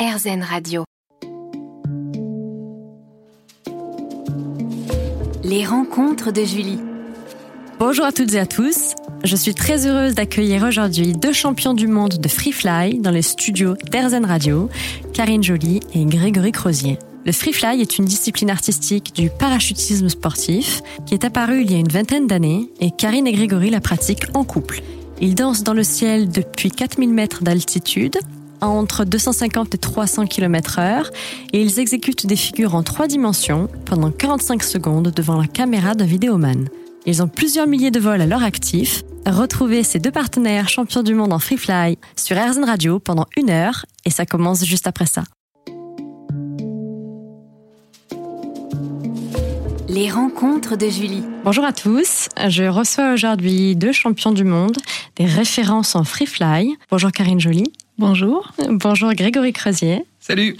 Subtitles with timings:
[0.00, 0.84] RZN Radio.
[5.44, 6.78] Les rencontres de Julie.
[7.78, 8.94] Bonjour à toutes et à tous.
[9.24, 13.20] Je suis très heureuse d'accueillir aujourd'hui deux champions du monde de free fly dans les
[13.20, 14.70] studios d'Airzen Radio,
[15.12, 16.98] Karine Joly et Grégory Crozier.
[17.26, 21.74] Le free fly est une discipline artistique du parachutisme sportif qui est apparue il y
[21.74, 24.80] a une vingtaine d'années et Karine et Grégory la pratiquent en couple.
[25.20, 28.16] Ils dansent dans le ciel depuis 4000 mètres d'altitude
[28.60, 31.10] entre 250 et 300 km heure
[31.52, 36.04] et ils exécutent des figures en trois dimensions pendant 45 secondes devant la caméra d'un
[36.04, 36.68] vidéoman.
[37.06, 39.02] Ils ont plusieurs milliers de vols à leur actif.
[39.26, 43.50] Retrouvez ces deux partenaires champions du monde en free fly sur RZN Radio pendant une
[43.50, 45.24] heure et ça commence juste après ça.
[49.88, 51.24] Les rencontres de Julie.
[51.42, 54.76] Bonjour à tous, je reçois aujourd'hui deux champions du monde,
[55.16, 56.76] des références en free fly.
[56.90, 57.72] Bonjour Karine Joly.
[58.00, 58.50] Bonjour.
[58.70, 60.06] Bonjour Grégory Creusier.
[60.20, 60.56] Salut.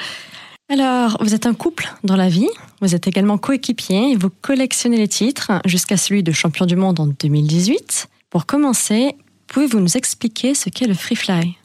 [0.68, 2.50] Alors, vous êtes un couple dans la vie,
[2.82, 7.00] vous êtes également coéquipier et vous collectionnez les titres jusqu'à celui de champion du monde
[7.00, 8.08] en 2018.
[8.28, 11.56] Pour commencer, pouvez-vous nous expliquer ce qu'est le free fly?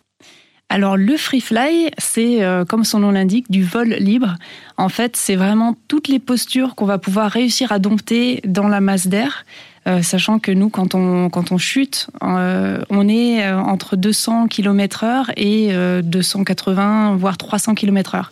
[0.70, 4.38] Alors le free fly, c'est euh, comme son nom l'indique, du vol libre.
[4.78, 8.80] En fait, c'est vraiment toutes les postures qu'on va pouvoir réussir à dompter dans la
[8.80, 9.46] masse d'air.
[9.88, 14.48] Euh, sachant que nous, quand on, quand on chute, euh, on est euh, entre 200
[14.48, 15.72] km heure et
[16.04, 18.32] 280, voire 300 km heure.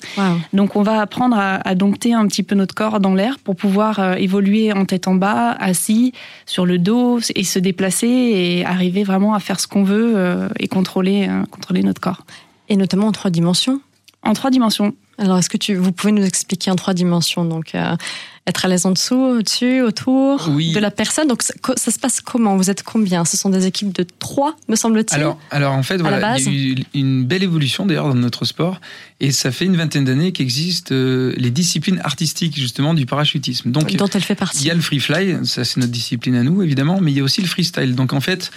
[0.53, 3.55] Donc on va apprendre à, à, dompter un petit peu notre corps dans l'air pour
[3.55, 6.13] pouvoir évoluer en tête en bas, assis,
[6.45, 10.67] sur le dos, et se déplacer et arriver vraiment à faire ce qu'on veut et
[10.67, 12.25] contrôler, contrôler notre corps.
[12.69, 13.81] Et notamment en trois dimensions?
[14.23, 14.93] En trois dimensions.
[15.17, 17.95] Alors, est-ce que tu, vous pouvez nous expliquer en trois dimensions Donc, euh,
[18.47, 21.27] être à l'aise en dessous, au-dessus, autour de la personne?
[21.27, 21.53] Donc, ça,
[21.91, 22.57] se passe comment?
[22.57, 23.23] Vous êtes combien?
[23.23, 26.47] Ce sont des équipes de trois, me semble-t-il alors, alors, en fait, voilà, il y
[26.47, 28.81] a eu une belle évolution d'ailleurs dans notre sport.
[29.19, 33.71] Et ça fait une vingtaine d'années qu'existent euh, les disciplines artistiques, justement, du parachutisme.
[33.71, 34.63] Donc, dont elle fait partie.
[34.63, 37.17] Il y a le free fly, ça c'est notre discipline à nous, évidemment, mais il
[37.17, 37.93] y a aussi le freestyle.
[37.95, 38.51] Donc, en fait,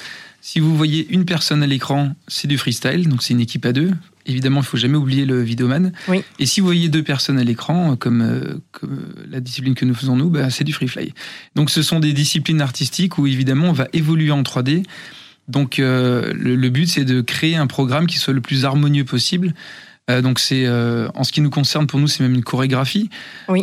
[0.46, 3.72] si vous voyez une personne à l'écran, c'est du freestyle, donc c'est une équipe à
[3.72, 3.90] deux.
[4.26, 5.90] Évidemment, il faut jamais oublier le vidéoman.
[6.06, 6.22] Oui.
[6.38, 8.96] Et si vous voyez deux personnes à l'écran, euh, comme, euh, comme,
[9.28, 11.12] la discipline que nous faisons nous, bah, c'est du free fly.
[11.56, 14.84] Donc ce sont des disciplines artistiques où évidemment on va évoluer en 3D.
[15.48, 19.04] Donc euh, le, le, but c'est de créer un programme qui soit le plus harmonieux
[19.04, 19.52] possible.
[20.10, 23.10] Euh, donc c'est en ce qui nous concerne pour nous c'est même une chorégraphie.
[23.48, 23.62] Oui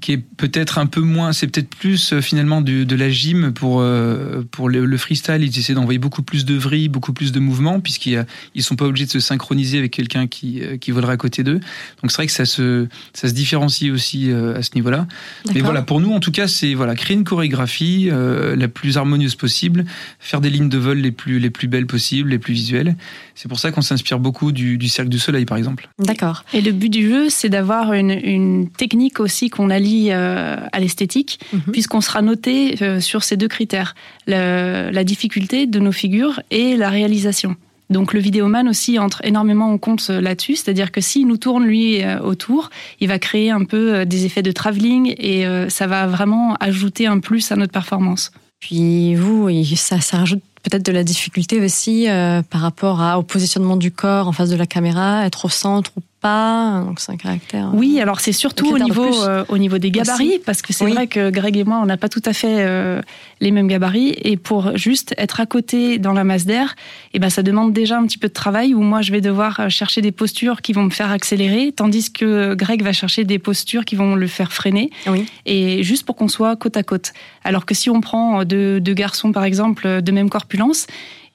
[0.00, 3.52] qui est peut-être un peu moins, c'est peut-être plus euh, finalement du, de la gym
[3.52, 5.42] pour euh, pour le, le, freestyle.
[5.42, 8.86] Ils essaient d'envoyer beaucoup plus de vrilles, beaucoup plus de mouvements, puisqu'ils ils sont pas
[8.86, 11.60] obligés de se synchroniser avec quelqu'un qui euh, qui volerait à côté d'eux.
[12.02, 15.06] Donc c'est vrai que ça se ça se différencie aussi à ce niveau-là.
[15.54, 19.34] Mais voilà, pour nous en tout cas, c'est voilà créer une chorégraphie la plus harmonieuse
[19.34, 19.84] possible,
[20.18, 22.96] faire des lignes de vol les plus les plus belles possibles, les plus visuelles.
[23.34, 25.88] C'est pour ça qu'on s'inspire beaucoup du, du cercle du soleil, par exemple.
[25.98, 26.44] D'accord.
[26.52, 29.78] Et le but du jeu, c'est d'avoir une, une technique aussi qu'on a
[30.10, 31.72] euh, à l'esthétique, mhm.
[31.72, 33.94] puisqu'on sera noté euh, sur ces deux critères,
[34.26, 37.56] la difficulté de nos figures et la réalisation.
[37.90, 41.64] Donc le vidéoman aussi entre énormément en compte euh, là-dessus, c'est-à-dire que s'il nous tourne
[41.64, 42.70] lui autour,
[43.00, 47.18] il va créer un peu des effets de travelling et ça va vraiment ajouter un
[47.18, 48.32] plus à notre performance.
[48.60, 52.06] Puis vous, ça, ça rajoute peut-être de la difficulté aussi
[52.50, 55.90] par rapport à, au positionnement du corps en face de la caméra, être au centre
[55.96, 57.70] ou pas, donc c'est un caractère.
[57.74, 61.08] Oui, alors c'est surtout au niveau, euh, au niveau des gabarits, parce que c'est vrai
[61.08, 63.02] que Greg et moi, on n'a pas tout à fait euh,
[63.40, 66.76] les mêmes gabarits, et pour juste être à côté dans la masse d'air,
[67.12, 69.60] eh ben ça demande déjà un petit peu de travail où moi je vais devoir
[69.60, 73.40] euh, chercher des postures qui vont me faire accélérer, tandis que Greg va chercher des
[73.40, 75.26] postures qui vont le faire freiner, oui.
[75.44, 77.12] et juste pour qu'on soit côte à côte.
[77.42, 80.86] Alors que si on prend deux, deux garçons par exemple de même corpulence,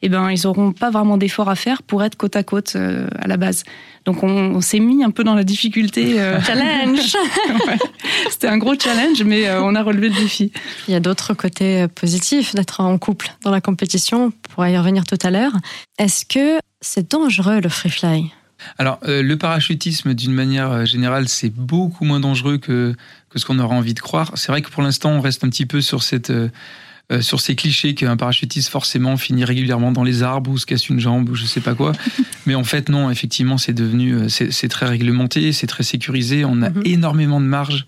[0.02, 3.08] eh ben, ils n'auront pas vraiment d'effort à faire pour être côte à côte euh,
[3.20, 3.64] à la base.
[4.06, 6.20] Donc on, s'est mis un peu dans la difficulté.
[6.20, 7.16] Euh, challenge
[7.68, 7.78] ouais.
[8.30, 10.52] C'était un gros challenge, mais euh, on a relevé le défi.
[10.88, 14.78] Il y a d'autres côtés positifs d'être en couple dans la compétition, on pourra y
[14.78, 15.54] revenir tout à l'heure.
[15.98, 18.32] Est-ce que c'est dangereux le free fly?
[18.80, 22.96] Alors, le parachutisme, d'une manière générale, c'est beaucoup moins dangereux que,
[23.30, 24.32] que ce qu'on aurait envie de croire.
[24.36, 26.50] C'est vrai que pour l'instant, on reste un petit peu sur cette, euh,
[27.22, 31.00] sur ces clichés qu'un parachutiste forcément finit régulièrement dans les arbres ou se casse une
[31.00, 31.94] jambe ou je sais pas quoi.
[32.46, 36.62] Mais en fait, non, effectivement, c'est devenu, euh, c'est très réglementé, c'est très sécurisé, on
[36.62, 36.82] a mhm.
[36.86, 37.86] énormément de marge.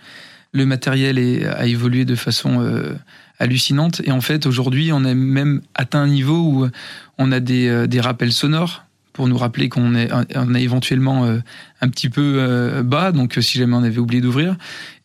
[0.52, 2.94] Le matériel est, a évolué de façon euh,
[3.38, 4.02] hallucinante.
[4.06, 6.68] Et en fait, aujourd'hui, on a même atteint un niveau où
[7.18, 8.86] on a des, des rappels sonores
[9.20, 11.40] pour nous rappeler qu'on est, on est éventuellement euh,
[11.82, 14.56] un petit peu euh, bas, donc si jamais on avait oublié d'ouvrir.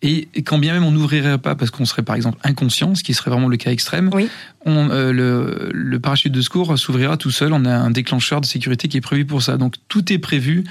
[0.03, 3.13] Et, quand bien même on n'ouvrirait pas parce qu'on serait par exemple inconscient, ce qui
[3.13, 4.11] serait vraiment le cas extrême,
[4.65, 7.53] on, le, le, parachute de secours s'ouvrira tout seul.
[7.53, 9.57] On a un déclencheur de sécurité qui est prévu pour ça.
[9.57, 10.63] Donc tout est prévu.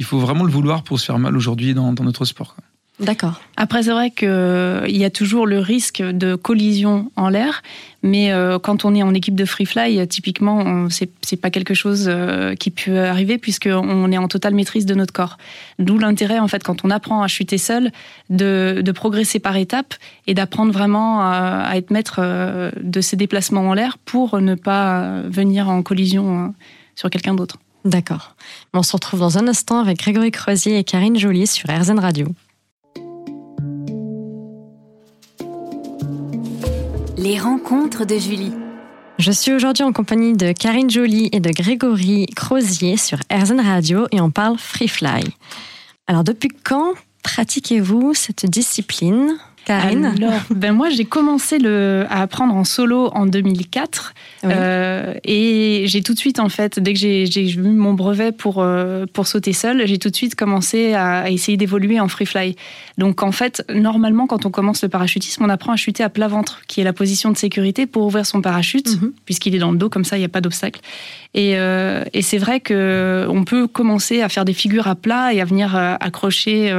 [0.00, 2.56] Il faut vraiment le vouloir pour se faire mal aujourd'hui dans, dans notre sport.
[3.00, 3.40] D'accord.
[3.56, 7.62] Après, c'est vrai qu'il y a toujours le risque de collision en l'air,
[8.02, 12.06] mais euh, quand on est en équipe de free fly, typiquement, c'est pas quelque chose
[12.08, 15.38] euh, qui peut arriver puisqu'on est en totale maîtrise de notre corps.
[15.78, 17.92] D'où l'intérêt, en fait, quand on apprend à chuter seul,
[18.30, 19.94] de, de progresser par étapes
[20.26, 24.56] et d'apprendre vraiment à, à, être maître euh, de ses déplacements en l'air pour ne
[24.56, 26.52] pas venir en collision
[26.96, 27.58] sur quelqu'un d'autre.
[27.84, 28.34] D'accord.
[28.74, 32.34] On se retrouve dans un instant avec Grégory Croisier et Karine Joly sur RZN Radio.
[37.20, 38.52] Les rencontres de Julie.
[39.18, 44.06] Je suis aujourd'hui en compagnie de Karine Joly et de Grégory Crozier sur RZN Radio
[44.12, 45.24] et on parle Free Fly.
[46.06, 46.92] Alors depuis quand
[47.24, 49.36] pratiquez-vous cette discipline?
[49.64, 54.14] Karine Alors, ben moi, j'ai commencé le, à apprendre en solo en 2004.
[54.44, 58.62] Euh, et j'ai tout de suite, en fait, dès que j'ai eu mon brevet pour,
[58.62, 62.56] euh, pour sauter seul, j'ai tout de suite commencé à, essayer d'évoluer en free fly.
[62.96, 66.28] Donc, en fait, normalement, quand on commence le parachutisme, on apprend à chuter à plat
[66.28, 69.12] ventre, qui est la position de sécurité pour ouvrir son parachute, mhm.
[69.24, 70.80] puisqu'il est dans le dos, comme ça, il n'y a pas d'obstacle.
[71.34, 75.40] Et, euh, et c'est vrai qu'on peut commencer à faire des figures à plat et
[75.40, 76.72] à venir accrocher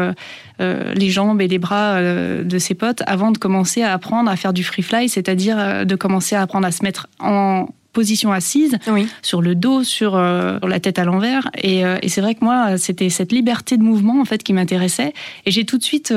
[0.60, 4.36] les jambes et les bras euh, de ses potes avant de commencer à apprendre à
[4.36, 8.32] faire du free fly, c'est-à-dire euh, de commencer à apprendre à se mettre en position
[8.32, 8.78] assise,
[9.24, 11.50] sur le dos, sur, la tête à l'envers.
[11.62, 15.12] Et, c'est vrai que moi, c'était cette liberté de mouvement en fait qui m'intéressait.
[15.48, 16.14] Et j'ai tout de suite,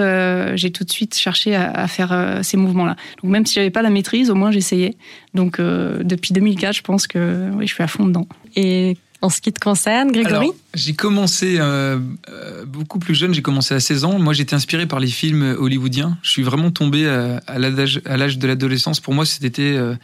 [0.54, 2.94] j'ai tout de suite cherché à, faire ces mouvements-là.
[3.22, 4.96] Donc même si j'avais pas la maîtrise, au moins j'essayais.
[5.32, 8.28] Donc depuis 2004, je pense que oui, je suis à fond dedans.
[8.54, 11.98] Et en ce qui te concerne, Grégory J'ai commencé euh,
[12.28, 14.18] euh, beaucoup plus jeune, j'ai commencé à 16 ans.
[14.18, 16.18] Moi, j'étais inspiré par les films hollywoodiens.
[16.22, 18.98] Je suis vraiment tombé à, à l'âge de l'adolescence.
[18.98, 19.94] Pour moi, c'était euh,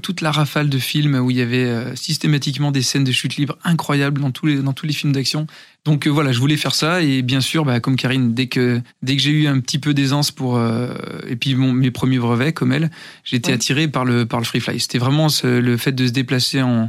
[0.00, 3.58] toute la rafale de films où il y avait systématiquement des scènes de chute libre
[3.64, 5.46] incroyables dans tous les, dans tous les films d'action.
[5.84, 7.02] Donc voilà, je voulais faire ça.
[7.02, 9.92] Et bien sûr, bah, comme Karine, dès que, dès que j'ai eu un petit peu
[9.92, 10.58] d'aisance pour.
[11.28, 12.90] et puis mon, mes premiers brevets, comme elle,
[13.30, 14.80] été attiré par le, par le free fly.
[14.80, 16.88] C'était vraiment le fait de se déplacer en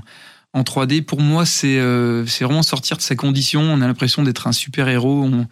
[0.54, 3.62] en 3D, pour moi, euh, c'est vraiment sortir de sa condition.
[3.62, 5.24] On a l'impression d'être un super-héros.
[5.24, 5.48] On,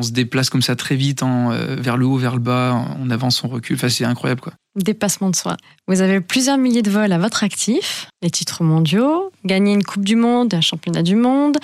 [0.00, 2.86] se déplace comme ça très vite en, euh, vers le haut, vers le bas.
[3.00, 3.74] On avance, on recule.
[3.76, 4.52] Enfin, c'est incroyable, quoi.
[4.76, 5.56] Dépassement de soi.
[5.88, 10.04] Vous avez plusieurs milliers de vols à votre actif, les titres mondiaux, gagné une Coupe
[10.04, 11.56] du Monde, un championnat du monde.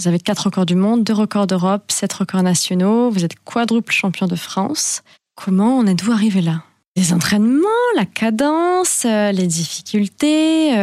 [0.00, 3.08] Vous avez quatre records du monde, deux records d'Europe, sept records nationaux.
[3.10, 5.02] Vous êtes quadruple champion de France.
[5.36, 6.64] Comment en êtes-vous arrivé là?
[6.96, 10.76] Les entraînements, la cadence, euh, les difficultés.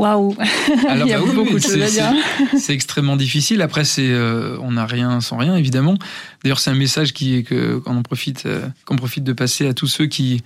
[0.00, 0.34] Waouh
[0.68, 2.14] Il y a bah beaucoup de choses à dire.
[2.58, 3.60] C'est extrêmement difficile.
[3.60, 5.96] Après, c'est euh, on n'a rien sans rien, évidemment.
[6.42, 9.88] D'ailleurs, c'est un message qui que qu'on profite euh, qu'on profite de passer à tous
[9.88, 10.42] ceux qui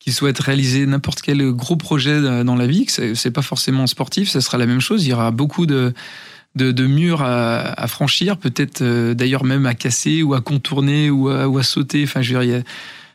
[0.00, 2.86] qui souhaitent réaliser n'importe quel gros projet dans la vie.
[2.88, 5.04] C'est pas forcément sportif, ça sera la même chose.
[5.04, 5.94] Il y aura beaucoup de
[6.56, 11.28] de, de murs à, franchir, peut-être euh, d'ailleurs même à casser ou à contourner ou
[11.28, 12.02] à, ou à sauter.
[12.04, 12.62] Enfin, je veux dire, il y a,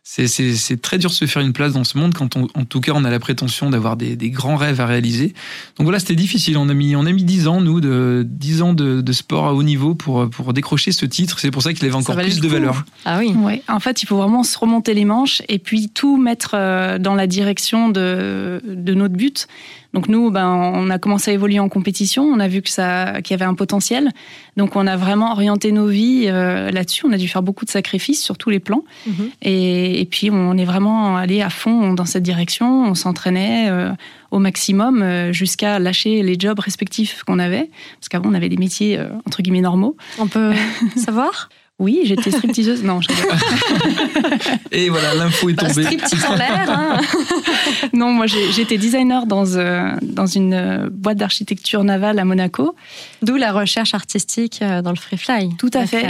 [0.03, 2.81] c'est très dur de se faire une place dans ce monde quand on, en tout
[2.81, 5.33] cas on a la prétention d'avoir des, des, grands rêves à réaliser.
[5.77, 6.57] Donc voilà, c'était difficile.
[6.57, 9.45] On a mis on a mis dix ans nous de dix ans de, de, sport
[9.45, 11.39] à haut niveau pour pour décrocher ce titre.
[11.39, 12.83] C'est pour ça qu'il avait encore plus de valeur.
[13.06, 13.33] Ah oui.
[13.38, 13.62] Ouais.
[13.68, 17.13] En fait, il faut vraiment se remonter les manches et puis tout mettre euh, dans
[17.13, 19.48] la direction de de notre but.
[19.94, 22.24] Donc nous, ben, on a commencé à évoluer en compétition.
[22.24, 24.10] On a vu que ça, qu'il y avait un potentiel.
[24.58, 27.06] Donc on a vraiment orienté nos vies euh, là-dessus.
[27.06, 28.84] On a dû faire beaucoup de sacrifices sur tous les plans.
[29.06, 29.30] Mhm.
[29.42, 32.86] Et, et, puis on est vraiment allé à fond dans cette direction.
[32.86, 33.92] On s'entraînait euh,
[34.32, 37.70] au maximum euh, jusqu'à lâcher les jobs respectifs qu'on avait.
[38.00, 39.98] Parce qu'avant on avait des métiers entre guillemets normaux.
[40.20, 40.54] On peut
[40.96, 41.50] savoir?
[41.82, 42.84] Oui, j'étais stripteaseuse.
[42.84, 43.10] Non, je
[44.72, 45.84] Et voilà, l'info est tombée.
[45.84, 46.70] striptease en l'air.
[46.70, 47.02] Hein.
[47.94, 52.76] non, moi j'étais designer dans, euh, dans une euh, boîte d'architecture navale à Monaco.
[53.24, 55.50] D'où la recherche artistique euh, dans le free fly.
[55.58, 56.06] Tout à fait.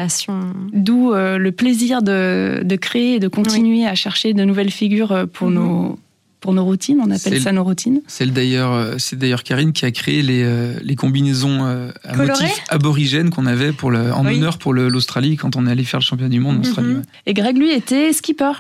[0.74, 5.48] D'où le plaisir de, de, créer et de continuer à chercher de nouvelles figures pour
[5.48, 5.54] mhm.
[5.54, 6.00] nos
[6.41, 8.01] pour nos routines, on appelle ça nos routines.
[8.07, 12.17] C'est d'ailleurs, euh, c'est d'ailleurs Karine qui a créé les, euh, les combinaisons euh, à
[12.17, 16.00] motifs aborigènes qu'on avait pour le, en honneur pour l'Australie quand on est allé faire
[16.00, 16.65] le championnat du monde en mhm.
[16.65, 16.95] Australie.
[17.27, 18.53] Et Greg lui était skipper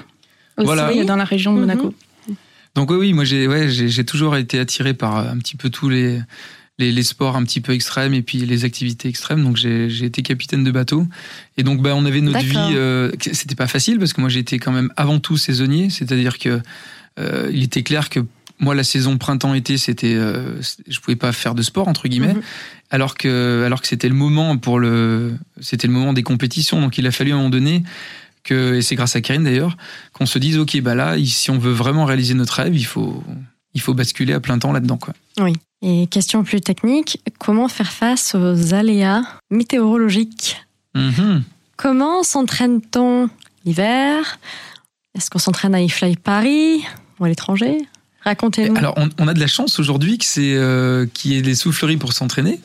[0.57, 1.03] aussi voilà.
[1.03, 1.65] dans la région de mhm.
[1.65, 1.93] Monaco.
[2.75, 5.89] Donc oui, oui moi j'ai ouais, j'ai toujours été attiré par un petit peu tous
[5.89, 6.21] les,
[6.77, 9.43] les, les, sports un petit peu extrêmes et puis les activités extrêmes.
[9.43, 11.07] Donc j'ai été capitaine de bateau
[11.57, 13.17] et donc bah on avait notre vie.
[13.33, 16.61] C'était pas facile parce que moi j'étais quand même avant tout saisonnier, c'est-à-dire que
[17.19, 18.19] euh, il était clair que
[18.59, 22.41] moi, la saison printemps-été, c'était, euh, je pouvais pas faire de sport entre guillemets, mhm.
[22.91, 26.79] alors que alors que c'était le moment pour le, c'était le moment des compétitions.
[26.79, 27.83] Donc, il a fallu à un moment donné
[28.43, 29.77] que, et c'est grâce à Karine d'ailleurs,
[30.13, 33.23] qu'on se dise, ok, bah là, si on veut vraiment réaliser notre rêve, il faut,
[33.73, 35.13] il faut basculer à plein temps là-dedans, quoi.
[35.39, 35.53] Oui.
[35.81, 40.63] Et question plus technique, comment faire face aux aléas météorologiques?
[40.93, 41.43] Mhm.
[41.77, 43.29] Comment s'entraîne-t-on
[43.65, 44.37] l'hiver?
[45.15, 46.83] Est-ce qu'on s'entraîne à eFly Paris?
[47.25, 47.77] À l'étranger?
[48.23, 48.77] Racontez-nous.
[48.77, 52.59] Alors, on, a de la chance aujourd'hui euh, qu'il y ait des souffleries pour s'entraîner.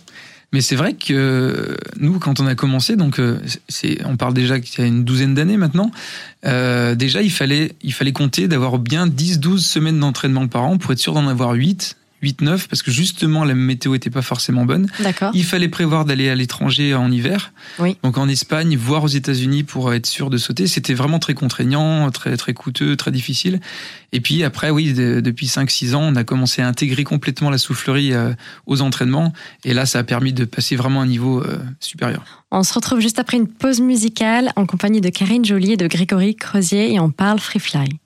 [0.53, 4.61] Mais c'est vrai que nous, quand on a commencé, donc euh, c'est, on parle déjà
[4.61, 5.91] qu'il y a une douzaine d'années maintenant,
[6.45, 10.93] euh, déjà il fallait, il fallait compter d'avoir bien 10-12 semaines d'entraînement par an pour
[10.93, 14.89] être sûr d'en avoir 8 8-9 parce que justement la météo était pas forcément bonne.
[15.35, 17.53] Il fallait prévoir d'aller à l'étranger en hiver.
[17.79, 17.97] Oui.
[18.03, 20.67] Donc en Espagne, voire aux États-Unis pour être sûr de sauter.
[20.67, 23.61] C'était vraiment très contraignant, très très coûteux, très difficile.
[24.13, 28.13] Et puis après, oui, depuis 5-6 ans, on a commencé à intégrer complètement la soufflerie
[28.13, 28.33] euh,
[28.67, 29.33] aux entraînements.
[29.65, 32.25] Et là, ça a permis de passer vraiment à un niveau euh, supérieur.
[32.51, 35.87] On se retrouve juste après une pause musicale en compagnie de Karine Joly et de
[35.87, 37.99] Grégory Crozier et on parle Free Fly.